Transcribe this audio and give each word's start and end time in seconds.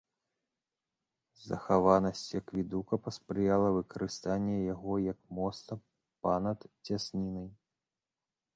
Захаванасці 1.49 2.33
акведука 2.43 2.93
паспрыяла 3.07 3.69
выкарыстанне 3.77 4.57
яго 4.73 4.93
як 5.11 5.19
моста 5.41 5.73
па-над 6.27 6.59
цяснінай. 6.87 7.47